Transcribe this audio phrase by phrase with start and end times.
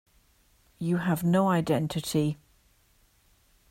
[0.79, 2.39] You have no identity.